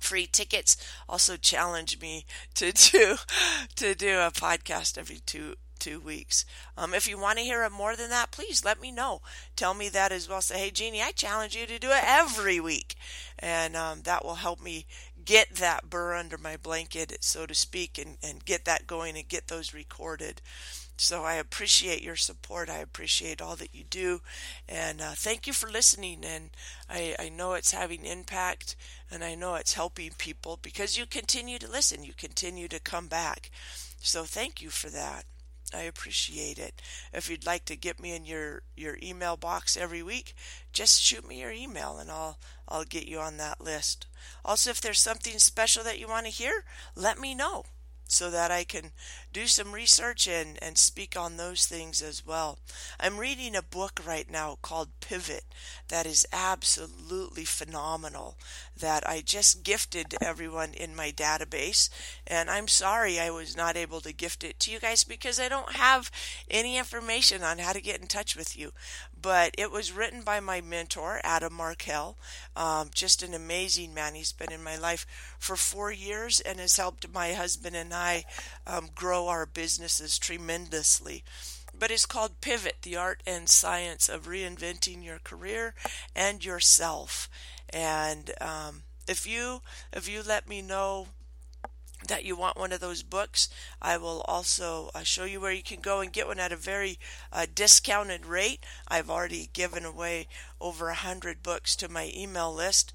free 0.00 0.26
tickets. 0.26 0.76
Also 1.08 1.36
challenge 1.36 2.00
me 2.00 2.24
to 2.54 2.72
do 2.72 3.16
to 3.76 3.94
do 3.94 4.18
a 4.18 4.30
podcast 4.30 4.98
every 4.98 5.20
two 5.26 5.54
two 5.78 6.00
weeks. 6.00 6.44
Um, 6.76 6.94
if 6.94 7.06
you 7.06 7.18
want 7.18 7.38
to 7.38 7.44
hear 7.44 7.62
it 7.64 7.70
more 7.70 7.96
than 7.96 8.08
that, 8.10 8.30
please 8.30 8.64
let 8.64 8.80
me 8.80 8.90
know. 8.90 9.20
Tell 9.56 9.74
me 9.74 9.88
that 9.90 10.10
as 10.10 10.28
well. 10.28 10.40
Say, 10.40 10.58
hey, 10.58 10.70
Jeannie, 10.70 11.02
I 11.02 11.10
challenge 11.12 11.54
you 11.54 11.66
to 11.66 11.78
do 11.78 11.90
it 11.90 12.02
every 12.02 12.60
week. 12.60 12.94
And 13.38 13.76
um, 13.76 14.02
that 14.02 14.24
will 14.24 14.36
help 14.36 14.60
me 14.62 14.86
get 15.22 15.56
that 15.56 15.90
burr 15.90 16.14
under 16.14 16.38
my 16.38 16.56
blanket, 16.56 17.16
so 17.20 17.44
to 17.46 17.54
speak, 17.54 17.98
and, 17.98 18.16
and 18.22 18.44
get 18.44 18.64
that 18.64 18.86
going 18.86 19.16
and 19.16 19.28
get 19.28 19.48
those 19.48 19.74
recorded. 19.74 20.40
So 20.96 21.24
I 21.24 21.34
appreciate 21.34 22.02
your 22.02 22.16
support. 22.16 22.70
I 22.70 22.78
appreciate 22.78 23.42
all 23.42 23.56
that 23.56 23.74
you 23.74 23.84
do. 23.84 24.22
And 24.68 25.00
uh, 25.00 25.12
thank 25.14 25.46
you 25.46 25.52
for 25.52 25.70
listening. 25.70 26.24
And 26.24 26.50
I, 26.88 27.14
I 27.18 27.28
know 27.28 27.52
it's 27.52 27.72
having 27.72 28.04
impact 28.04 28.76
and 29.10 29.22
I 29.22 29.34
know 29.34 29.56
it's 29.56 29.74
helping 29.74 30.12
people 30.16 30.58
because 30.60 30.96
you 30.96 31.04
continue 31.06 31.58
to 31.58 31.70
listen, 31.70 32.02
you 32.02 32.12
continue 32.16 32.66
to 32.68 32.80
come 32.80 33.08
back. 33.08 33.50
So 33.98 34.24
thank 34.24 34.62
you 34.62 34.70
for 34.70 34.88
that. 34.88 35.24
I 35.74 35.82
appreciate 35.82 36.58
it. 36.58 36.80
If 37.12 37.28
you'd 37.28 37.44
like 37.44 37.64
to 37.66 37.76
get 37.76 38.00
me 38.00 38.14
in 38.14 38.24
your, 38.24 38.62
your 38.76 38.98
email 39.02 39.36
box 39.36 39.76
every 39.76 40.02
week, 40.02 40.34
just 40.72 41.02
shoot 41.02 41.26
me 41.26 41.40
your 41.40 41.50
email 41.50 41.98
and 41.98 42.10
I'll 42.10 42.38
I'll 42.68 42.84
get 42.84 43.06
you 43.06 43.18
on 43.18 43.36
that 43.36 43.60
list. 43.60 44.06
Also, 44.44 44.70
if 44.70 44.80
there's 44.80 45.00
something 45.00 45.38
special 45.38 45.84
that 45.84 46.00
you 46.00 46.08
want 46.08 46.26
to 46.26 46.32
hear, 46.32 46.64
let 46.96 47.18
me 47.18 47.34
know 47.34 47.64
so 48.08 48.30
that 48.30 48.50
I 48.50 48.64
can 48.64 48.92
do 49.32 49.46
some 49.46 49.72
research 49.72 50.26
and, 50.26 50.58
and 50.62 50.78
speak 50.78 51.16
on 51.16 51.36
those 51.36 51.66
things 51.66 52.00
as 52.00 52.24
well. 52.24 52.58
I'm 52.98 53.18
reading 53.18 53.54
a 53.56 53.62
book 53.62 54.00
right 54.06 54.30
now 54.30 54.58
called 54.62 54.88
Pivot 55.00 55.44
that 55.88 56.06
is 56.06 56.26
absolutely 56.32 57.44
phenomenal 57.44 58.36
that 58.78 59.08
I 59.08 59.20
just 59.20 59.62
gifted 59.62 60.10
to 60.10 60.24
everyone 60.24 60.72
in 60.74 60.96
my 60.96 61.10
database. 61.10 61.88
And 62.26 62.48
I'm 62.48 62.68
sorry 62.68 63.18
I 63.18 63.30
was 63.30 63.56
not 63.56 63.76
able 63.76 64.00
to 64.02 64.12
gift 64.12 64.44
it 64.44 64.58
to 64.60 64.70
you 64.70 64.80
guys 64.80 65.04
because 65.04 65.40
I 65.40 65.48
don't 65.48 65.74
have 65.74 66.10
any 66.50 66.78
information 66.78 67.42
on 67.42 67.58
how 67.58 67.72
to 67.72 67.80
get 67.80 68.00
in 68.00 68.06
touch 68.06 68.36
with 68.36 68.56
you 68.56 68.72
but 69.20 69.54
it 69.56 69.70
was 69.70 69.92
written 69.92 70.22
by 70.22 70.40
my 70.40 70.60
mentor, 70.60 71.20
Adam 71.24 71.54
Markel. 71.54 72.16
Um, 72.54 72.90
just 72.94 73.22
an 73.22 73.34
amazing 73.34 73.94
man. 73.94 74.14
He's 74.14 74.32
been 74.32 74.52
in 74.52 74.62
my 74.62 74.76
life 74.76 75.06
for 75.38 75.56
four 75.56 75.90
years 75.90 76.40
and 76.40 76.58
has 76.58 76.76
helped 76.76 77.12
my 77.12 77.32
husband 77.32 77.74
and 77.76 77.92
I 77.94 78.24
um, 78.66 78.88
grow 78.94 79.28
our 79.28 79.46
businesses 79.46 80.18
tremendously. 80.18 81.24
But 81.78 81.90
it's 81.90 82.06
called 82.06 82.40
Pivot 82.40 82.76
The 82.82 82.96
Art 82.96 83.22
and 83.26 83.48
Science 83.48 84.08
of 84.08 84.26
Reinventing 84.26 85.04
Your 85.04 85.18
Career 85.18 85.74
and 86.14 86.44
Yourself. 86.44 87.28
And 87.70 88.32
um, 88.40 88.82
if 89.08 89.26
you 89.26 89.60
if 89.92 90.08
you 90.08 90.22
let 90.26 90.48
me 90.48 90.62
know 90.62 91.08
that 92.06 92.24
you 92.24 92.36
want 92.36 92.56
one 92.56 92.72
of 92.72 92.80
those 92.80 93.02
books, 93.02 93.48
I 93.80 93.96
will 93.96 94.22
also 94.26 94.90
uh, 94.94 95.02
show 95.02 95.24
you 95.24 95.40
where 95.40 95.52
you 95.52 95.62
can 95.62 95.80
go 95.80 96.00
and 96.00 96.12
get 96.12 96.26
one 96.26 96.38
at 96.40 96.52
a 96.52 96.56
very 96.56 96.98
uh, 97.32 97.46
discounted 97.52 98.26
rate. 98.26 98.64
I've 98.88 99.10
already 99.10 99.50
given 99.52 99.84
away 99.84 100.28
over 100.60 100.88
a 100.88 100.94
hundred 100.94 101.42
books 101.42 101.76
to 101.76 101.88
my 101.88 102.10
email 102.14 102.52
list, 102.52 102.92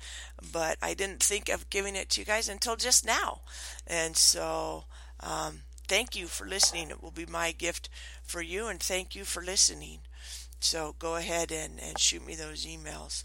but 0.51 0.77
I 0.81 0.93
didn't 0.93 1.23
think 1.23 1.49
of 1.49 1.69
giving 1.69 1.95
it 1.95 2.09
to 2.11 2.21
you 2.21 2.25
guys 2.25 2.49
until 2.49 2.75
just 2.75 3.05
now. 3.05 3.41
And 3.87 4.15
so, 4.17 4.85
um, 5.19 5.61
thank 5.87 6.15
you 6.15 6.27
for 6.27 6.47
listening. 6.47 6.89
It 6.89 7.01
will 7.03 7.11
be 7.11 7.25
my 7.25 7.51
gift 7.51 7.89
for 8.23 8.41
you, 8.41 8.67
and 8.67 8.79
thank 8.79 9.15
you 9.15 9.23
for 9.25 9.43
listening. 9.43 9.99
So 10.59 10.95
go 10.99 11.15
ahead 11.15 11.51
and, 11.51 11.79
and 11.79 11.97
shoot 11.99 12.25
me 12.25 12.35
those 12.35 12.65
emails 12.65 13.23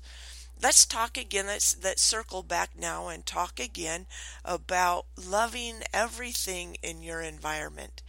let's 0.63 0.87
talk 0.87 1.17
again. 1.17 1.47
Let's 1.47 1.77
let's 1.83 2.03
circle 2.03 2.43
back 2.43 2.71
now 2.79 3.09
and 3.09 3.25
talk 3.25 3.61
again 3.61 4.07
about 4.45 5.07
loving 5.17 5.83
everything 5.93 6.77
in 6.83 7.03
your 7.03 7.21
environment. 7.21 8.03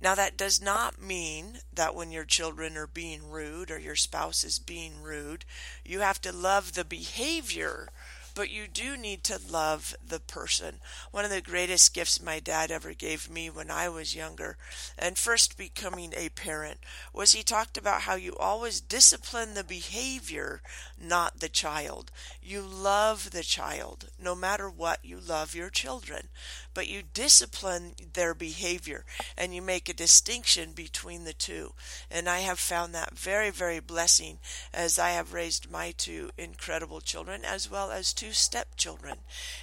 Now 0.00 0.14
that 0.14 0.36
does 0.36 0.60
not 0.60 1.00
mean 1.00 1.60
that 1.72 1.94
when 1.94 2.12
your 2.12 2.24
children 2.24 2.76
are 2.76 2.86
being 2.86 3.30
rude 3.30 3.70
or 3.70 3.78
your 3.78 3.96
spouse 3.96 4.44
is 4.44 4.58
being 4.58 5.00
rude, 5.02 5.44
you 5.84 6.00
have 6.00 6.20
to 6.22 6.32
love 6.32 6.72
the 6.72 6.84
behavior 6.84 7.88
but 8.34 8.50
you 8.50 8.66
do 8.66 8.96
need 8.96 9.22
to 9.24 9.40
love 9.50 9.94
the 10.06 10.20
person. 10.20 10.80
One 11.10 11.24
of 11.24 11.30
the 11.30 11.40
greatest 11.40 11.94
gifts 11.94 12.20
my 12.20 12.40
dad 12.40 12.70
ever 12.70 12.92
gave 12.92 13.30
me 13.30 13.48
when 13.48 13.70
I 13.70 13.88
was 13.88 14.14
younger 14.16 14.56
and 14.98 15.16
first 15.16 15.56
becoming 15.56 16.12
a 16.16 16.28
parent 16.30 16.78
was 17.12 17.32
he 17.32 17.42
talked 17.42 17.76
about 17.76 18.02
how 18.02 18.16
you 18.16 18.36
always 18.36 18.80
discipline 18.80 19.54
the 19.54 19.64
behavior, 19.64 20.62
not 21.00 21.40
the 21.40 21.48
child. 21.48 22.10
You 22.42 22.62
love 22.62 23.30
the 23.30 23.42
child. 23.42 24.08
No 24.22 24.34
matter 24.34 24.68
what, 24.68 25.04
you 25.04 25.18
love 25.18 25.54
your 25.54 25.70
children, 25.70 26.28
but 26.72 26.88
you 26.88 27.02
discipline 27.02 27.92
their 28.12 28.34
behavior 28.34 29.04
and 29.36 29.54
you 29.54 29.62
make 29.62 29.88
a 29.88 29.94
distinction 29.94 30.72
between 30.72 31.24
the 31.24 31.32
two. 31.32 31.72
And 32.10 32.28
I 32.28 32.40
have 32.40 32.58
found 32.58 32.94
that 32.94 33.16
very, 33.16 33.50
very 33.50 33.80
blessing 33.80 34.38
as 34.72 34.98
I 34.98 35.10
have 35.10 35.32
raised 35.32 35.70
my 35.70 35.92
two 35.96 36.30
incredible 36.36 37.00
children 37.00 37.44
as 37.44 37.70
well 37.70 37.90
as 37.90 38.12
two 38.12 38.23
stepchildren. 38.32 39.18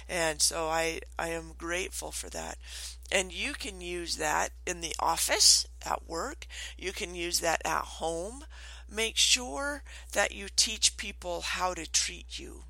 And 0.08 0.40
so 0.40 0.68
I, 0.68 1.00
I 1.18 1.28
am 1.28 1.52
grateful 1.56 2.10
for 2.10 2.28
that. 2.30 2.58
And 3.10 3.32
you 3.32 3.52
can 3.52 3.80
use 3.80 4.16
that 4.16 4.50
in 4.66 4.80
the 4.80 4.94
office, 4.98 5.66
at 5.84 6.08
work. 6.08 6.46
You 6.78 6.92
can 6.92 7.14
use 7.14 7.40
that 7.40 7.60
at 7.64 7.82
home. 7.82 8.44
Make 8.90 9.16
sure 9.16 9.82
that 10.12 10.32
you 10.32 10.48
teach 10.54 10.96
people 10.96 11.42
how 11.42 11.74
to 11.74 11.90
treat 11.90 12.38
you. 12.38 12.64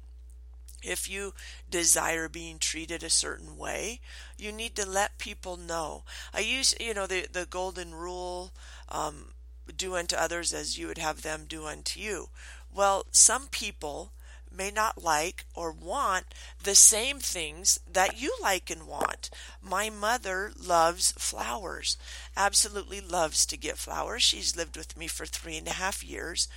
If 0.83 1.09
you 1.09 1.35
desire 1.71 2.29
being 2.29 2.59
treated 2.59 3.05
a 3.05 3.11
certain 3.11 3.57
way, 3.57 4.01
you 4.37 4.51
need 4.51 4.75
to 4.77 4.89
let 4.89 5.19
people 5.19 5.57
know. 5.57 6.03
I 6.35 6.41
use, 6.41 6.75
you 6.81 6.93
know, 6.93 7.07
the, 7.07 7.29
the 7.33 7.47
golden 7.47 7.95
rule 7.95 8.53
um, 8.89 9.35
do 9.77 9.95
unto 9.95 10.17
others 10.17 10.53
as 10.53 10.77
you 10.79 10.89
would 10.89 10.99
have 10.99 11.23
them 11.23 11.45
do 11.49 11.67
unto 11.67 12.01
you. 12.01 12.31
Well, 12.75 13.07
some 13.13 13.47
people 13.49 14.13
may 14.56 14.71
not 14.71 15.02
like 15.02 15.44
or 15.54 15.73
want 15.73 16.26
the 16.62 16.75
same 16.75 17.18
things 17.18 17.78
that 17.90 18.21
you 18.21 18.35
like 18.40 18.71
and 18.71 18.87
want. 18.87 19.30
My 19.61 19.90
mother 19.90 20.52
loves 20.56 21.12
flowers, 21.12 21.97
absolutely 22.37 23.00
loves 23.00 23.47
to 23.47 23.56
get 23.56 23.78
flowers. 23.78 24.23
She's 24.23 24.56
lived 24.56 24.76
with 24.76 24.97
me 24.97 25.06
for 25.06 25.26
three 25.26 25.56
and 25.56 25.68
a 25.68 25.73
half 25.73 26.04
years. 26.04 26.49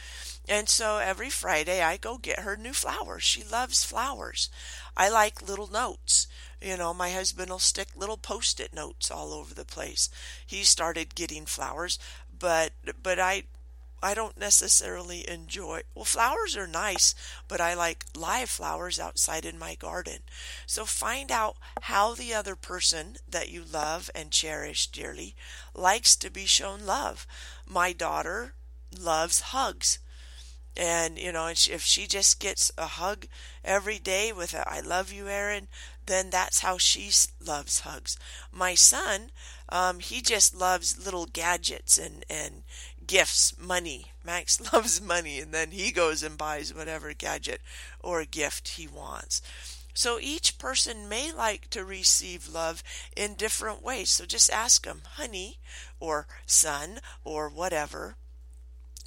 And 0.48 0.70
so 0.70 0.98
every 0.98 1.30
Friday 1.30 1.82
I 1.82 1.98
go 1.98 2.18
get 2.18 2.40
her 2.40 2.56
new 2.56 2.74
flowers. 2.74 3.24
She 3.24 3.44
loves 3.44 3.84
flowers. 3.84 4.50
I 4.96 5.10
like 5.10 5.48
little 5.48 5.68
notes. 5.68 6.28
You 6.62 6.78
know, 6.78 6.94
my 6.94 7.10
husband 7.10 7.50
will 7.50 7.60
stick 7.60 7.90
little 7.96 8.18
post-it 8.18 8.74
notes 8.74 9.12
all 9.12 9.34
over 9.34 9.54
the 9.54 9.66
place. 9.66 10.10
He 10.46 10.64
started 10.64 11.16
getting 11.16 11.46
flowers, 11.46 12.00
but 12.38 12.72
but 13.02 13.20
I 13.20 13.44
I 14.02 14.14
don't 14.14 14.38
necessarily 14.38 15.28
enjoy. 15.28 15.82
Well, 15.94 16.06
flowers 16.06 16.56
are 16.56 16.68
nice, 16.68 17.16
but 17.48 17.60
I 17.60 17.74
like 17.74 18.06
live 18.16 18.50
flowers 18.50 19.00
outside 19.00 19.46
in 19.46 19.58
my 19.58 19.76
garden. 19.76 20.20
So 20.66 20.86
find 20.86 21.32
out 21.32 21.58
how 21.84 22.14
the 22.14 22.34
other 22.34 22.56
person 22.56 23.18
that 23.28 23.50
you 23.50 23.64
love 23.64 24.10
and 24.14 24.32
cherish 24.32 24.88
dearly 24.88 25.36
likes 25.74 26.16
to 26.18 26.30
be 26.30 26.46
shown 26.46 26.86
love. 26.86 27.26
My 27.68 27.94
daughter 27.94 28.54
loves 28.98 29.42
hugs. 29.42 30.00
And, 30.78 31.18
you 31.18 31.32
know, 31.32 31.48
if 31.48 31.84
she 31.84 32.06
just 32.06 32.40
gets 32.40 32.70
a 32.78 32.86
hug 32.86 33.28
every 33.64 33.98
day 33.98 34.34
with 34.34 34.54
a 34.54 34.70
I 34.70 34.82
love 34.82 35.12
you, 35.12 35.30
Aaron, 35.30 35.68
then 36.06 36.30
that's 36.30 36.60
how 36.60 36.78
she 36.78 37.10
loves 37.40 37.80
hugs. 37.82 38.18
My 38.52 38.76
son, 38.76 39.32
um, 39.70 40.00
he 40.00 40.22
just 40.22 40.54
loves 40.54 41.04
little 41.04 41.28
gadgets 41.28 41.98
and, 41.98 42.26
and 42.30 42.64
gifts, 43.08 43.58
money. 43.60 44.12
Max 44.24 44.60
loves 44.74 45.02
money, 45.02 45.40
and 45.40 45.54
then 45.54 45.72
he 45.72 45.92
goes 45.92 46.24
and 46.24 46.38
buys 46.38 46.74
whatever 46.74 47.14
gadget 47.14 47.62
or 48.00 48.26
gift 48.26 48.70
he 48.70 48.88
wants. 48.88 49.42
So 49.94 50.20
each 50.20 50.58
person 50.58 51.08
may 51.08 51.32
like 51.32 51.70
to 51.70 51.86
receive 51.86 52.50
love 52.50 52.84
in 53.16 53.36
different 53.36 53.82
ways. 53.82 54.10
So 54.10 54.26
just 54.26 54.52
ask 54.52 54.86
them, 54.86 55.04
honey, 55.14 55.60
or 56.00 56.28
son, 56.46 57.00
or 57.24 57.50
whatever 57.50 58.18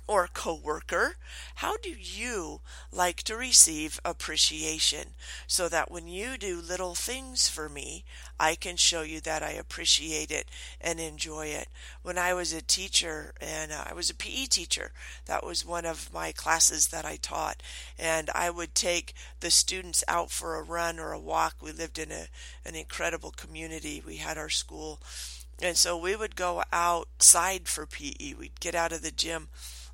or 0.09 0.27
coworker, 0.33 1.17
how 1.57 1.77
do 1.77 1.91
you 1.91 2.61
like 2.91 3.23
to 3.23 3.37
receive 3.37 4.00
appreciation 4.05 5.11
so 5.47 5.69
that 5.69 5.91
when 5.91 6.09
you 6.09 6.38
do 6.38 6.61
little 6.61 6.95
things 6.95 7.47
for 7.47 7.69
me, 7.69 8.05
I 8.41 8.55
can 8.55 8.77
show 8.77 9.03
you 9.03 9.21
that 9.21 9.43
I 9.43 9.50
appreciate 9.50 10.31
it 10.31 10.49
and 10.81 10.99
enjoy 10.99 11.49
it. 11.49 11.69
When 12.03 12.17
I 12.17 12.33
was 12.33 12.55
a 12.55 12.62
teacher 12.62 13.35
and 13.38 13.71
uh, 13.71 13.85
I 13.91 13.93
was 13.93 14.09
a 14.09 14.15
PE 14.15 14.47
teacher, 14.47 14.93
that 15.27 15.45
was 15.45 15.65
one 15.65 15.85
of 15.85 16.12
my 16.12 16.33
classes 16.33 16.88
that 16.88 17.05
I 17.05 17.17
taught, 17.17 17.62
and 17.99 18.31
I 18.35 18.49
would 18.49 18.75
take 18.75 19.15
the 19.41 19.50
students 19.50 20.03
out 20.09 20.31
for 20.31 20.57
a 20.57 20.62
run 20.62 20.99
or 20.99 21.12
a 21.12 21.21
walk. 21.21 21.57
We 21.61 21.73
lived 21.73 21.99
in 21.99 22.11
a 22.11 22.29
an 22.65 22.75
incredible 22.75 23.31
community. 23.31 24.03
We 24.05 24.17
had 24.17 24.38
our 24.38 24.49
school 24.49 25.00
and 25.61 25.77
so 25.77 25.97
we 25.97 26.15
would 26.15 26.37
go 26.37 26.62
outside 26.73 27.67
for 27.67 27.85
PE. 27.85 28.35
We'd 28.35 28.61
get 28.61 28.77
out 28.77 28.93
of 28.93 29.03
the 29.03 29.11
gym 29.11 29.49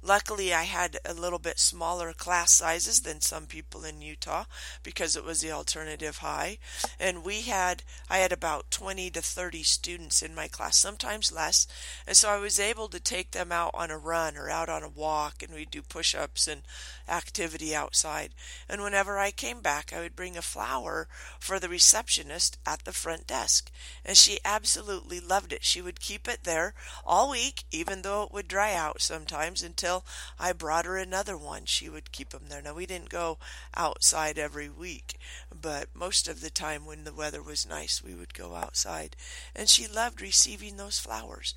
Luckily, 0.06 0.52
I 0.52 0.64
had 0.64 0.98
a 1.06 1.14
little 1.14 1.38
bit 1.38 1.58
smaller 1.58 2.12
class 2.12 2.52
sizes 2.52 3.00
than 3.00 3.22
some 3.22 3.46
people 3.46 3.84
in 3.84 4.02
Utah 4.02 4.44
because 4.82 5.16
it 5.16 5.24
was 5.24 5.40
the 5.40 5.50
alternative 5.50 6.18
high. 6.18 6.58
And 7.00 7.24
we 7.24 7.40
had, 7.42 7.82
I 8.10 8.18
had 8.18 8.30
about 8.30 8.70
20 8.70 9.08
to 9.12 9.22
30 9.22 9.62
students 9.62 10.20
in 10.20 10.34
my 10.34 10.46
class, 10.46 10.76
sometimes 10.76 11.32
less. 11.32 11.66
And 12.06 12.18
so 12.18 12.28
I 12.28 12.36
was 12.36 12.60
able 12.60 12.88
to 12.88 13.00
take 13.00 13.30
them 13.30 13.50
out 13.50 13.70
on 13.72 13.90
a 13.90 13.96
run 13.96 14.36
or 14.36 14.50
out 14.50 14.68
on 14.68 14.82
a 14.82 14.90
walk, 14.90 15.42
and 15.42 15.54
we'd 15.54 15.70
do 15.70 15.80
push 15.80 16.14
ups 16.14 16.46
and 16.46 16.64
activity 17.08 17.74
outside. 17.74 18.34
And 18.68 18.82
whenever 18.82 19.18
I 19.18 19.30
came 19.30 19.62
back, 19.62 19.90
I 19.90 20.00
would 20.00 20.14
bring 20.14 20.36
a 20.36 20.42
flower 20.42 21.08
for 21.38 21.58
the 21.58 21.70
receptionist 21.70 22.58
at 22.66 22.84
the 22.84 22.92
front 22.92 23.26
desk. 23.26 23.70
And 24.04 24.18
she 24.18 24.38
absolutely 24.44 25.18
loved 25.18 25.50
it. 25.54 25.64
She 25.64 25.80
would 25.80 25.98
keep 25.98 26.28
it 26.28 26.40
there 26.44 26.74
all 27.06 27.30
week, 27.30 27.64
even 27.70 28.02
though 28.02 28.24
it 28.24 28.32
would 28.32 28.48
dry 28.48 28.74
out 28.74 29.00
sometimes 29.00 29.62
until 29.62 29.93
I 30.38 30.52
brought 30.52 30.86
her 30.86 30.96
another 30.96 31.36
one. 31.36 31.66
She 31.66 31.88
would 31.88 32.10
keep 32.10 32.30
them 32.30 32.44
there. 32.48 32.62
Now, 32.62 32.74
we 32.74 32.86
didn't 32.86 33.10
go 33.10 33.38
outside 33.76 34.38
every 34.38 34.68
week, 34.68 35.18
but 35.50 35.88
most 35.94 36.26
of 36.26 36.40
the 36.40 36.50
time 36.50 36.86
when 36.86 37.04
the 37.04 37.12
weather 37.12 37.42
was 37.42 37.68
nice, 37.68 38.02
we 38.02 38.14
would 38.14 38.34
go 38.34 38.54
outside. 38.54 39.14
And 39.54 39.68
she 39.68 39.86
loved 39.86 40.20
receiving 40.20 40.76
those 40.76 40.98
flowers. 40.98 41.54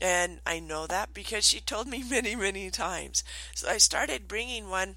And 0.00 0.40
I 0.46 0.60
know 0.60 0.86
that 0.86 1.14
because 1.14 1.44
she 1.46 1.60
told 1.60 1.86
me 1.86 2.02
many, 2.02 2.34
many 2.34 2.70
times. 2.70 3.22
So 3.54 3.68
I 3.68 3.78
started 3.78 4.28
bringing 4.28 4.68
one 4.68 4.96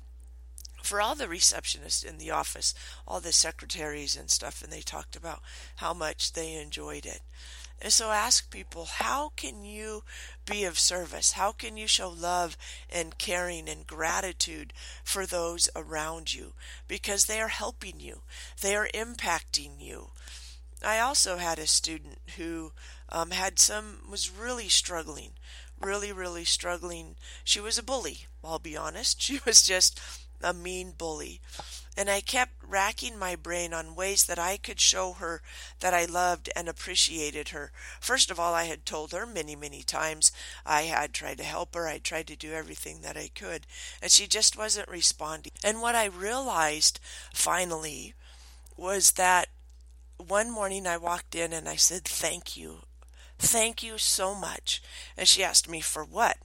for 0.81 1.01
all 1.01 1.15
the 1.15 1.27
receptionists 1.27 2.03
in 2.03 2.17
the 2.17 2.31
office, 2.31 2.73
all 3.07 3.21
the 3.21 3.31
secretaries 3.31 4.17
and 4.17 4.29
stuff, 4.29 4.61
and 4.61 4.71
they 4.71 4.81
talked 4.81 5.15
about 5.15 5.41
how 5.77 5.93
much 5.93 6.33
they 6.33 6.55
enjoyed 6.55 7.05
it. 7.05 7.21
And 7.83 7.91
so 7.91 8.11
ask 8.11 8.49
people, 8.49 8.85
how 8.85 9.33
can 9.35 9.65
you 9.65 10.03
be 10.49 10.63
of 10.63 10.79
service? 10.79 11.33
How 11.33 11.51
can 11.51 11.75
you 11.75 11.85
show 11.85 12.09
love 12.09 12.55
and 12.89 13.17
caring 13.17 13.67
and 13.67 13.85
gratitude 13.85 14.71
for 15.03 15.25
those 15.25 15.69
around 15.75 16.33
you? 16.33 16.53
Because 16.87 17.25
they 17.25 17.41
are 17.41 17.49
helping 17.49 17.99
you, 17.99 18.21
they 18.61 18.73
are 18.73 18.87
impacting 18.93 19.81
you. 19.81 20.11
I 20.81 20.99
also 20.99 21.37
had 21.37 21.59
a 21.59 21.67
student 21.67 22.19
who 22.37 22.71
um, 23.09 23.31
had 23.31 23.59
some, 23.59 23.99
was 24.09 24.31
really 24.31 24.69
struggling, 24.69 25.31
really, 25.81 26.13
really 26.13 26.45
struggling. 26.45 27.15
She 27.43 27.59
was 27.59 27.77
a 27.77 27.83
bully, 27.83 28.27
I'll 28.43 28.59
be 28.59 28.77
honest. 28.77 29.21
She 29.21 29.39
was 29.45 29.61
just 29.61 29.99
a 30.41 30.53
mean 30.53 30.93
bully. 30.97 31.41
And 31.95 32.09
I 32.09 32.21
kept 32.21 32.53
racking 32.67 33.17
my 33.17 33.35
brain 33.35 33.73
on 33.73 33.95
ways 33.95 34.25
that 34.25 34.39
I 34.39 34.57
could 34.57 34.79
show 34.79 35.13
her 35.13 35.41
that 35.79 35.93
I 35.93 36.05
loved 36.05 36.49
and 36.55 36.67
appreciated 36.67 37.49
her. 37.49 37.71
First 37.99 38.31
of 38.31 38.39
all, 38.39 38.53
I 38.53 38.63
had 38.63 38.85
told 38.85 39.11
her 39.11 39.25
many, 39.25 39.55
many 39.55 39.83
times 39.83 40.31
I 40.65 40.83
had 40.83 41.13
tried 41.13 41.37
to 41.37 41.43
help 41.43 41.75
her, 41.75 41.87
I 41.87 41.99
tried 41.99 42.27
to 42.27 42.35
do 42.35 42.51
everything 42.51 43.01
that 43.01 43.15
I 43.15 43.29
could, 43.35 43.67
and 44.01 44.11
she 44.11 44.25
just 44.25 44.57
wasn't 44.57 44.89
responding. 44.89 45.51
And 45.63 45.81
what 45.81 45.95
I 45.95 46.05
realized 46.05 46.99
finally 47.33 48.15
was 48.75 49.13
that 49.13 49.49
one 50.17 50.49
morning 50.49 50.87
I 50.87 50.97
walked 50.97 51.35
in 51.35 51.53
and 51.53 51.67
I 51.69 51.75
said, 51.75 52.05
Thank 52.05 52.57
you. 52.57 52.79
Thank 53.37 53.83
you 53.83 53.97
so 53.97 54.33
much. 54.33 54.81
And 55.17 55.27
she 55.27 55.43
asked 55.43 55.69
me 55.69 55.81
for 55.81 56.03
what? 56.03 56.37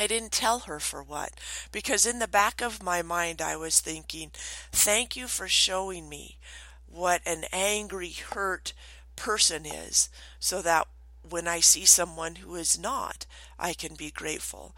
I 0.00 0.06
didn't 0.06 0.32
tell 0.32 0.60
her 0.60 0.80
for 0.80 1.02
what, 1.02 1.32
because 1.70 2.06
in 2.06 2.20
the 2.20 2.26
back 2.26 2.62
of 2.62 2.82
my 2.82 3.02
mind 3.02 3.42
I 3.42 3.56
was 3.56 3.80
thinking, 3.80 4.30
thank 4.72 5.14
you 5.14 5.28
for 5.28 5.46
showing 5.46 6.08
me 6.08 6.38
what 6.86 7.20
an 7.26 7.44
angry, 7.52 8.10
hurt 8.10 8.72
person 9.14 9.66
is, 9.66 10.08
so 10.38 10.62
that 10.62 10.88
when 11.28 11.46
I 11.46 11.60
see 11.60 11.84
someone 11.84 12.36
who 12.36 12.54
is 12.54 12.78
not, 12.78 13.26
I 13.58 13.74
can 13.74 13.94
be 13.94 14.10
grateful. 14.10 14.74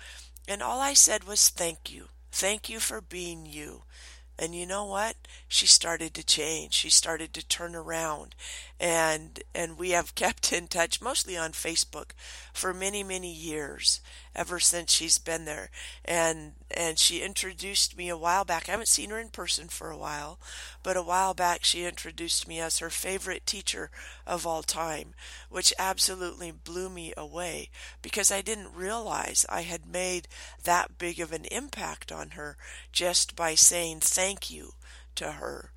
And 0.48 0.60
all 0.60 0.80
I 0.80 0.94
said 0.94 1.22
was, 1.22 1.48
thank 1.48 1.92
you. 1.92 2.08
Thank 2.32 2.68
you 2.68 2.80
for 2.80 3.00
being 3.00 3.46
you. 3.46 3.82
And 4.38 4.54
you 4.56 4.66
know 4.66 4.84
what? 4.84 5.14
She 5.46 5.66
started 5.66 6.14
to 6.14 6.24
change. 6.24 6.72
She 6.72 6.90
started 6.90 7.32
to 7.34 7.46
turn 7.46 7.76
around. 7.76 8.34
And 8.80 9.40
and 9.54 9.78
we 9.78 9.90
have 9.90 10.14
kept 10.16 10.52
in 10.52 10.66
touch 10.66 11.00
mostly 11.00 11.36
on 11.36 11.52
Facebook 11.52 12.10
for 12.52 12.74
many, 12.74 13.04
many 13.04 13.32
years. 13.32 14.00
Ever 14.34 14.58
since 14.58 14.92
she's 14.92 15.18
been 15.18 15.44
there. 15.44 15.70
And 16.04 16.52
and 16.70 16.98
she 16.98 17.20
introduced 17.20 17.96
me 17.96 18.08
a 18.08 18.16
while 18.16 18.44
back. 18.44 18.68
I 18.68 18.72
haven't 18.72 18.88
seen 18.88 19.10
her 19.10 19.18
in 19.18 19.28
person 19.28 19.68
for 19.68 19.90
a 19.90 19.96
while, 19.96 20.38
but 20.82 20.96
a 20.96 21.02
while 21.02 21.34
back 21.34 21.64
she 21.64 21.84
introduced 21.84 22.48
me 22.48 22.60
as 22.60 22.78
her 22.78 22.90
favorite 22.90 23.46
teacher 23.46 23.90
of 24.26 24.46
all 24.46 24.62
time, 24.62 25.14
which 25.50 25.74
absolutely 25.78 26.50
blew 26.50 26.88
me 26.88 27.12
away 27.16 27.70
because 28.00 28.32
I 28.32 28.40
didn't 28.40 28.74
realize 28.74 29.44
I 29.48 29.62
had 29.62 29.86
made 29.86 30.28
that 30.64 30.98
big 30.98 31.20
of 31.20 31.32
an 31.32 31.44
impact 31.46 32.10
on 32.10 32.30
her 32.30 32.56
just 32.90 33.36
by 33.36 33.54
saying 33.54 34.00
thank 34.00 34.50
you 34.50 34.74
to 35.16 35.32
her. 35.32 35.72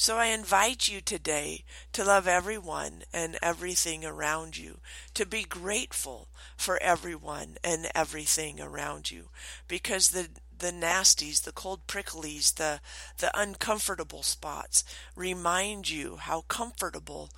So 0.00 0.16
I 0.16 0.26
invite 0.26 0.86
you 0.86 1.00
today 1.00 1.64
to 1.92 2.04
love 2.04 2.28
everyone 2.28 3.02
and 3.12 3.36
everything 3.42 4.04
around 4.04 4.56
you, 4.56 4.78
to 5.14 5.26
be 5.26 5.42
grateful 5.42 6.28
for 6.56 6.80
everyone 6.80 7.56
and 7.64 7.90
everything 7.96 8.60
around 8.60 9.10
you, 9.10 9.30
because 9.66 10.10
the 10.10 10.28
the 10.56 10.70
nasties, 10.70 11.42
the 11.42 11.50
cold 11.50 11.80
pricklies, 11.88 12.54
the 12.54 12.80
the 13.18 13.36
uncomfortable 13.36 14.22
spots 14.22 14.84
remind 15.16 15.90
you 15.90 16.16
how 16.16 16.42
comfortable 16.42 17.30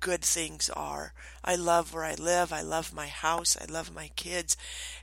good 0.00 0.22
things 0.22 0.70
are. 0.70 1.12
I 1.44 1.54
love 1.54 1.92
where 1.92 2.04
I 2.04 2.14
live. 2.14 2.50
I 2.50 2.62
love 2.62 2.94
my 2.94 3.08
house. 3.08 3.58
I 3.60 3.70
love 3.70 3.94
my 3.94 4.08
kids. 4.16 4.56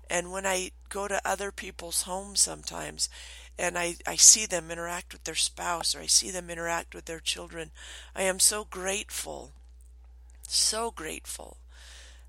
And 0.10 0.32
when 0.32 0.48
I 0.48 0.72
go 0.89 1.08
to 1.08 1.22
other 1.24 1.51
people's 1.51 2.03
homes 2.03 2.39
sometimes, 2.41 3.08
and 3.57 3.77
I, 3.77 3.95
I 4.07 4.15
see 4.15 4.45
them 4.45 4.72
interact 4.72 5.13
with 5.13 5.24
their 5.24 5.36
spouse 5.36 5.95
or 5.95 6.00
I 6.00 6.07
see 6.07 6.31
them 6.31 6.50
interact 6.50 6.95
with 6.95 7.05
their 7.05 7.19
children, 7.19 7.72
I 8.15 8.24
am 8.24 8.39
so 8.39 8.65
grateful, 8.65 9.51
so 10.48 10.91
grateful 10.91 11.57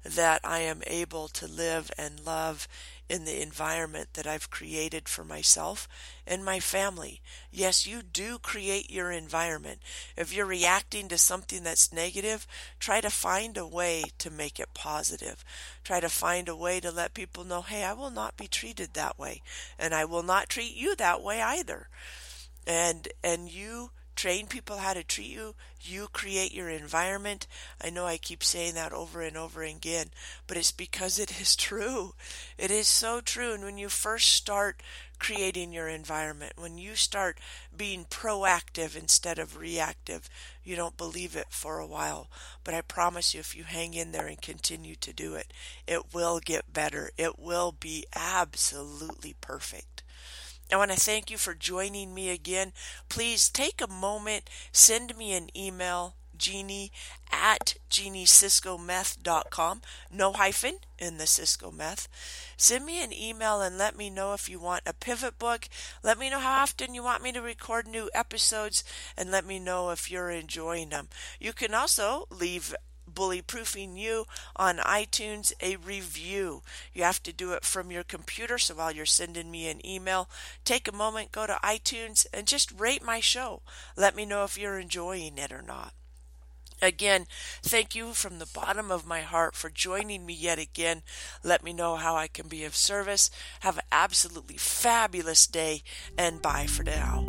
that 0.05 0.41
I 0.45 0.61
am 0.61 0.83
able 0.87 1.29
to 1.29 1.47
live 1.47 1.91
and 1.97 2.21
love 2.21 2.69
in 3.09 3.25
the 3.25 3.43
environment 3.43 4.09
that 4.15 4.27
I've 4.27 4.51
created 4.51 5.09
for 5.09 5.25
myself 5.25 5.87
and 6.27 6.45
my 6.45 6.59
family. 6.59 7.21
Yes, 7.53 7.87
you 7.87 8.03
do 8.03 8.39
create 8.39 8.91
your 8.91 9.11
environment. 9.11 9.81
If 10.17 10.35
you're 10.35 10.47
reacting 10.47 11.09
to 11.09 11.19
something 11.19 11.63
that's 11.63 11.93
negative, 11.93 12.47
try 12.81 13.01
to 13.01 13.11
find 13.11 13.59
a 13.59 13.67
way 13.67 14.05
to 14.19 14.31
make 14.31 14.59
it 14.59 14.75
positive. 14.75 15.45
Try 15.83 16.01
to 16.01 16.09
find 16.09 16.49
a 16.49 16.57
way 16.57 16.81
to 16.81 16.91
let 16.91 17.15
people 17.15 17.45
know, 17.45 17.63
hey, 17.63 17.85
I 17.85 17.93
will 17.93 18.11
not 18.11 18.37
be 18.37 18.47
treated 18.47 18.95
that 18.95 19.19
way, 19.19 19.43
and 19.79 19.95
I 19.95 20.05
will 20.05 20.23
not 20.23 20.49
treat 20.49 20.75
you 20.75 20.97
that 20.97 21.23
way 21.23 21.43
either. 21.43 21.89
And 22.67 23.09
and 23.23 23.51
you 23.51 23.91
train 24.15 24.47
people 24.47 24.79
how 24.79 24.95
to 24.95 25.03
treat 25.03 25.31
you. 25.31 25.55
You 25.81 26.09
create 26.13 26.55
your 26.55 26.69
environment. 26.69 27.47
I 27.83 27.91
know 27.91 28.07
I 28.07 28.17
keep 28.17 28.43
saying 28.43 28.75
that 28.75 28.93
over 28.93 29.21
and 29.23 29.37
over 29.37 29.63
again, 29.63 30.11
but 30.47 30.57
it's 30.57 30.73
because 30.73 31.19
it 31.19 31.41
is 31.41 31.57
true. 31.69 32.15
It 32.57 32.71
is 32.71 32.89
so 32.89 33.21
true. 33.21 33.53
And 33.53 33.65
when 33.65 33.79
you 33.79 33.89
first 33.89 34.33
start 34.33 34.83
creating 35.19 35.73
your 35.73 35.89
environment, 35.89 36.53
when 36.57 36.79
you 36.79 36.95
start 36.95 37.39
being 37.77 38.05
proactive 38.05 38.97
instead 38.97 39.39
of 39.39 39.57
reactive, 39.57 40.29
you 40.63 40.77
don't 40.77 40.97
believe 40.97 41.37
it 41.37 41.47
for 41.51 41.79
a 41.79 41.87
while. 41.87 42.29
But 42.63 42.75
I 42.75 42.81
promise 42.81 43.35
you, 43.35 43.41
if 43.41 43.57
you 43.57 43.65
hang 43.65 43.95
in 43.95 44.13
there 44.13 44.27
and 44.27 44.41
continue 44.41 44.97
to 44.97 45.13
do 45.13 45.35
it, 45.35 45.53
it 45.87 46.15
will 46.15 46.41
get 46.41 46.73
better. 46.73 47.11
It 47.17 47.39
will 47.39 47.73
be 47.73 48.07
absolutely 48.15 49.35
perfect. 49.41 50.04
I 50.75 50.77
want 50.77 50.91
to 50.91 50.99
thank 50.99 51.31
you 51.31 51.39
for 51.39 51.55
joining 51.55 52.13
me 52.13 52.31
again. 52.31 52.73
Please 53.09 53.49
take 53.49 53.81
a 53.81 53.87
moment, 53.87 54.51
send 54.73 55.17
me 55.17 55.33
an 55.33 55.57
email, 55.57 56.17
Jeannie 56.37 56.91
at 57.31 57.77
jeannieciscometh.com. 57.89 59.83
No 60.11 60.33
hyphen 60.33 60.79
in 60.99 61.19
the 61.19 61.29
Cisco 61.29 61.71
Meth. 61.71 62.09
Send 62.57 62.85
me 62.85 63.05
an 63.05 63.13
email 63.13 63.61
and 63.61 63.79
let 63.79 63.97
me 63.97 64.11
know 64.11 64.33
if 64.33 64.49
you 64.49 64.59
want 64.59 64.83
a 64.85 64.93
pivot 64.93 65.39
book. 65.39 65.69
Let 66.03 66.19
me 66.19 66.29
know 66.29 66.41
how 66.41 66.63
often 66.63 66.93
you 66.93 67.05
want 67.05 67.23
me 67.23 67.31
to 67.31 67.41
record 67.41 67.87
new 67.87 68.11
episodes 68.13 68.83
and 69.17 69.31
let 69.31 69.47
me 69.47 69.61
know 69.61 69.91
if 69.91 70.11
you're 70.11 70.31
enjoying 70.31 70.89
them. 70.89 71.09
You 71.39 71.53
can 71.53 71.73
also 71.73 72.27
leave 72.33 72.75
Bullyproofing 73.13 73.99
You 73.99 74.27
on 74.57 74.79
iTunes 74.79 75.53
a 75.61 75.77
review. 75.77 76.63
You 76.93 77.05
have 77.05 77.23
to 77.25 77.33
do 77.33 77.53
it 77.53 77.65
from 77.65 77.91
your 77.91 78.05
computer, 78.05 78.59
so 78.59 78.75
while 78.75 78.93
you're 78.93 79.07
sending 79.07 79.51
me 79.51 79.69
an 79.69 79.85
email, 79.87 80.29
take 80.65 80.89
a 80.89 80.93
moment, 80.93 81.33
go 81.33 81.47
to 81.47 81.59
iTunes, 81.63 82.27
and 82.33 82.47
just 82.47 82.73
rate 82.79 83.03
my 83.03 83.21
show. 83.21 83.63
Let 83.97 84.17
me 84.17 84.27
know 84.27 84.45
if 84.45 84.59
you're 84.59 84.79
enjoying 84.79 85.39
it 85.39 85.53
or 85.53 85.63
not. 85.63 85.93
Again, 86.83 87.27
thank 87.63 87.95
you 87.95 88.13
from 88.13 88.39
the 88.39 88.51
bottom 88.53 88.91
of 88.91 89.07
my 89.07 89.23
heart 89.23 89.55
for 89.55 89.71
joining 89.71 90.27
me 90.27 90.35
yet 90.35 90.59
again. 90.59 91.03
Let 91.43 91.65
me 91.65 91.73
know 91.73 91.97
how 91.97 92.17
I 92.17 92.27
can 92.27 92.49
be 92.49 92.65
of 92.65 92.75
service. 92.75 93.31
Have 93.61 93.79
an 93.79 93.85
absolutely 93.91 94.57
fabulous 94.57 95.47
day, 95.47 95.83
and 96.19 96.43
bye 96.43 96.67
for 96.67 96.83
now. 96.83 97.27